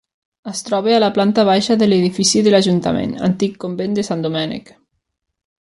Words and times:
Es 0.51 0.61
troba 0.69 0.93
a 0.95 1.01
la 1.03 1.09
planta 1.17 1.43
baixa 1.49 1.77
de 1.81 1.89
l'edifici 1.91 2.43
de 2.47 2.55
l'Ajuntament, 2.55 3.13
antic 3.29 3.61
convent 3.67 3.95
de 3.99 4.07
Sant 4.09 4.27
Domènec. 4.29 4.73